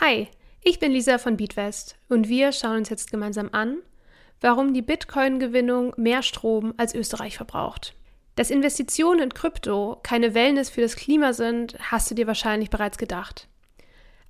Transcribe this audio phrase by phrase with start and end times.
[0.00, 0.28] Hi,
[0.62, 3.78] ich bin Lisa von Beatwest und wir schauen uns jetzt gemeinsam an,
[4.40, 7.94] warum die Bitcoin-Gewinnung mehr Strom als Österreich verbraucht.
[8.36, 12.96] Dass Investitionen in Krypto keine Wellness für das Klima sind, hast du dir wahrscheinlich bereits
[12.96, 13.48] gedacht.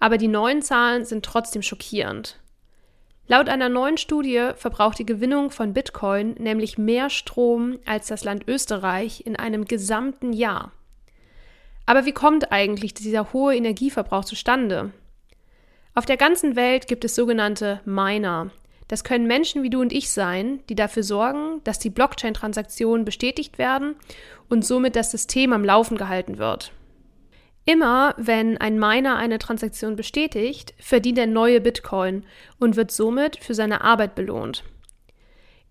[0.00, 2.40] Aber die neuen Zahlen sind trotzdem schockierend.
[3.26, 8.48] Laut einer neuen Studie verbraucht die Gewinnung von Bitcoin nämlich mehr Strom als das Land
[8.48, 10.72] Österreich in einem gesamten Jahr.
[11.88, 14.92] Aber wie kommt eigentlich dieser hohe Energieverbrauch zustande?
[15.94, 18.50] Auf der ganzen Welt gibt es sogenannte Miner.
[18.88, 23.56] Das können Menschen wie du und ich sein, die dafür sorgen, dass die Blockchain-Transaktionen bestätigt
[23.56, 23.96] werden
[24.50, 26.72] und somit das System am Laufen gehalten wird.
[27.64, 32.22] Immer wenn ein Miner eine Transaktion bestätigt, verdient er neue Bitcoin
[32.58, 34.62] und wird somit für seine Arbeit belohnt.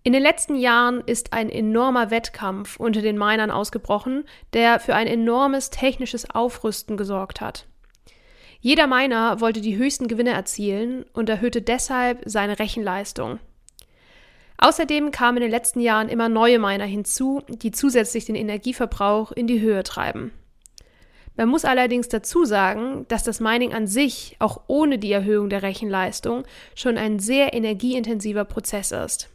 [0.08, 5.06] In den letzten Jahren ist ein enormer Wettkampf unter den Minern ausgebrochen, der für ein
[5.06, 7.66] enormes technisches Aufrüsten gesorgt hat.
[8.58, 13.38] Jeder Miner wollte die höchsten Gewinne erzielen und erhöhte deshalb seine Rechenleistung.
[14.56, 19.46] Außerdem kamen in den letzten Jahren immer neue Miner hinzu, die zusätzlich den Energieverbrauch in
[19.46, 20.32] die Höhe treiben.
[21.36, 25.62] Man muss allerdings dazu sagen, dass das Mining an sich, auch ohne die Erhöhung der
[25.62, 29.28] Rechenleistung, schon ein sehr energieintensiver Prozess ist.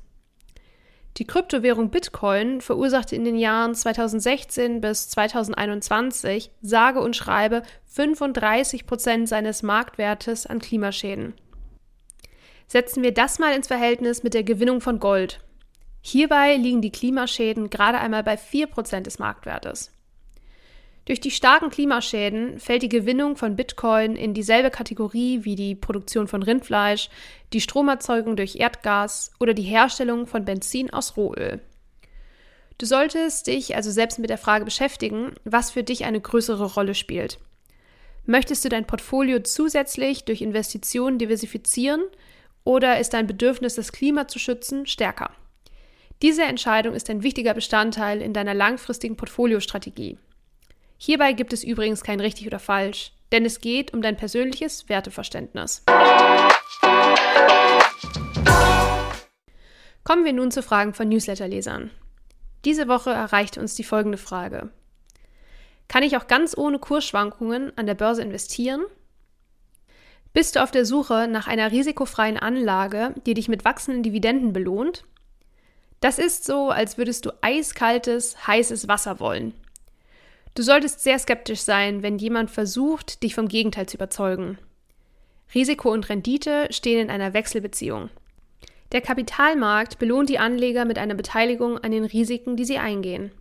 [1.18, 9.30] Die Kryptowährung Bitcoin verursachte in den Jahren 2016 bis 2021 sage und schreibe 35 Prozent
[9.30, 11.36] seines Marktwertes an Klimaschäden.
[12.68, 15.40] Setzen wir das mal ins Verhältnis mit der Gewinnung von Gold.
[16.02, 19.92] Hierbei liegen die Klimaschäden gerade einmal bei 4 Prozent des Marktwertes.
[21.06, 26.28] Durch die starken Klimaschäden fällt die Gewinnung von Bitcoin in dieselbe Kategorie wie die Produktion
[26.28, 27.10] von Rindfleisch,
[27.52, 31.60] die Stromerzeugung durch Erdgas oder die Herstellung von Benzin aus Rohöl.
[32.78, 36.96] Du solltest dich also selbst mit der Frage beschäftigen, was für dich eine größere Rolle
[36.96, 37.38] spielt.
[38.26, 42.02] Möchtest du dein Portfolio zusätzlich durch Investitionen diversifizieren
[42.64, 45.32] oder ist dein Bedürfnis, das Klima zu schützen, stärker?
[46.22, 50.18] Diese Entscheidung ist ein wichtiger Bestandteil in deiner langfristigen Portfoliostrategie.
[51.06, 55.84] Hierbei gibt es übrigens kein richtig oder falsch, denn es geht um dein persönliches Werteverständnis.
[60.06, 61.92] Kommen wir nun zu Fragen von Newsletterlesern.
[62.64, 64.70] Diese Woche erreichte uns die folgende Frage.
[65.90, 68.86] Kann ich auch ganz ohne Kursschwankungen an der Börse investieren?
[70.32, 75.04] Bist du auf der Suche nach einer risikofreien Anlage, die dich mit wachsenden Dividenden belohnt?
[76.00, 79.54] Das ist so, als würdest du eiskaltes, heißes Wasser wollen.
[80.56, 84.60] Du solltest sehr skeptisch sein, wenn jemand versucht, dich vom Gegenteil zu überzeugen.
[85.56, 88.10] Risiko und Rendite stehen in einer Wechselbeziehung.
[88.92, 93.32] Der Kapitalmarkt belohnt die Anleger mit einer Beteiligung an den Risiken, die sie eingehen.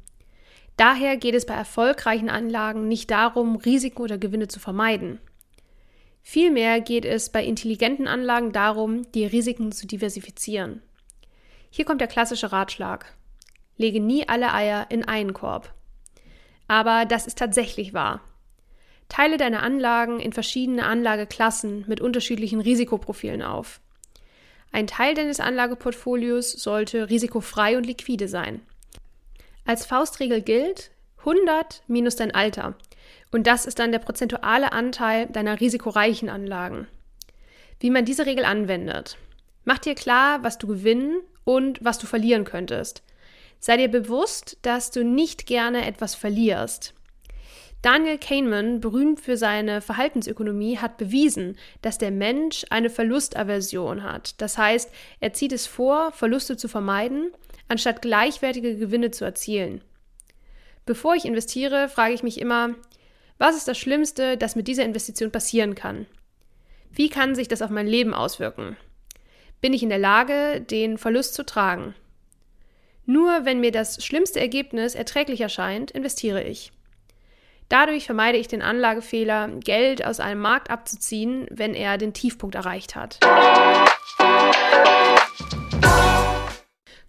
[0.78, 5.20] Daher geht es bei erfolgreichen Anlagen nicht darum, Risiken oder Gewinne zu vermeiden.
[6.22, 10.80] Vielmehr geht es bei intelligenten Anlagen darum, die Risiken zu diversifizieren.
[11.68, 13.14] Hier kommt der klassische Ratschlag.
[13.76, 15.74] Lege nie alle Eier in einen Korb.
[16.72, 18.22] Aber das ist tatsächlich wahr.
[19.10, 23.82] Teile deine Anlagen in verschiedene Anlageklassen mit unterschiedlichen Risikoprofilen auf.
[24.72, 28.62] Ein Teil deines Anlageportfolios sollte risikofrei und liquide sein.
[29.66, 32.74] Als Faustregel gilt 100 minus dein Alter.
[33.30, 36.86] Und das ist dann der prozentuale Anteil deiner risikoreichen Anlagen.
[37.80, 39.18] Wie man diese Regel anwendet.
[39.66, 43.02] Mach dir klar, was du gewinnen und was du verlieren könntest.
[43.64, 46.94] Sei dir bewusst, dass du nicht gerne etwas verlierst.
[47.80, 54.40] Daniel Kahneman, berühmt für seine Verhaltensökonomie, hat bewiesen, dass der Mensch eine Verlustaversion hat.
[54.40, 57.30] Das heißt, er zieht es vor, Verluste zu vermeiden,
[57.68, 59.80] anstatt gleichwertige Gewinne zu erzielen.
[60.84, 62.74] Bevor ich investiere, frage ich mich immer,
[63.38, 66.06] was ist das Schlimmste, das mit dieser Investition passieren kann?
[66.90, 68.76] Wie kann sich das auf mein Leben auswirken?
[69.60, 71.94] Bin ich in der Lage, den Verlust zu tragen?
[73.04, 76.72] Nur wenn mir das schlimmste Ergebnis erträglich erscheint, investiere ich.
[77.68, 82.94] Dadurch vermeide ich den Anlagefehler, Geld aus einem Markt abzuziehen, wenn er den Tiefpunkt erreicht
[82.94, 83.18] hat.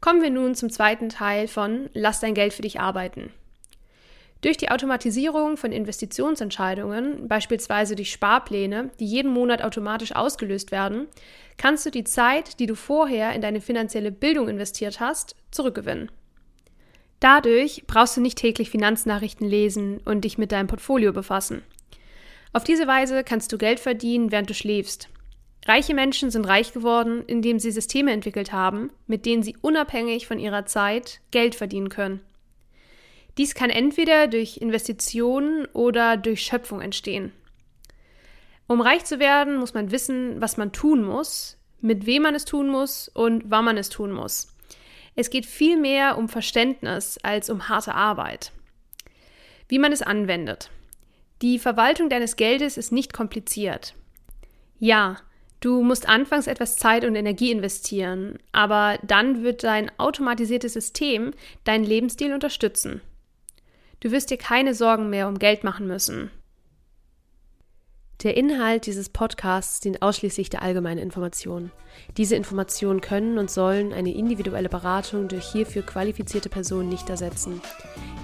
[0.01, 3.31] Kommen wir nun zum zweiten Teil von Lass dein Geld für dich arbeiten.
[4.43, 11.07] Durch die Automatisierung von Investitionsentscheidungen, beispielsweise durch Sparpläne, die jeden Monat automatisch ausgelöst werden,
[11.55, 16.11] kannst du die Zeit, die du vorher in deine finanzielle Bildung investiert hast, zurückgewinnen.
[17.21, 21.61] Dadurch brauchst du nicht täglich Finanznachrichten lesen und dich mit deinem Portfolio befassen.
[22.51, 25.07] Auf diese Weise kannst du Geld verdienen, während du schläfst.
[25.65, 30.37] Reiche Menschen sind reich geworden, indem sie Systeme entwickelt haben, mit denen sie unabhängig von
[30.37, 32.19] ihrer Zeit Geld verdienen können.
[33.37, 37.31] Dies kann entweder durch Investitionen oder durch Schöpfung entstehen.
[38.67, 42.45] Um reich zu werden, muss man wissen, was man tun muss, mit wem man es
[42.45, 44.47] tun muss und wann man es tun muss.
[45.15, 48.51] Es geht viel mehr um Verständnis als um harte Arbeit.
[49.67, 50.69] Wie man es anwendet.
[51.41, 53.95] Die Verwaltung deines Geldes ist nicht kompliziert.
[54.79, 55.17] Ja,
[55.59, 61.31] du musst anfangs etwas Zeit und Energie investieren, aber dann wird dein automatisiertes System
[61.63, 63.01] deinen Lebensstil unterstützen.
[64.03, 66.29] Du wirst dir keine Sorgen mehr um Geld machen müssen.
[68.21, 71.71] Der Inhalt dieses Podcasts dient ausschließlich der allgemeinen Information.
[72.17, 77.61] Diese Informationen können und sollen eine individuelle Beratung durch hierfür qualifizierte Personen nicht ersetzen.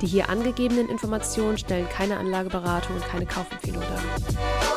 [0.01, 4.69] Die hier angegebenen Informationen stellen keine Anlageberatung und keine Kaufempfehlung dar.